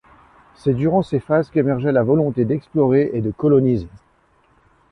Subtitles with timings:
[0.55, 3.87] C'est durant ces phases qu'émergeraient la volonté d'explorer et de coloniser.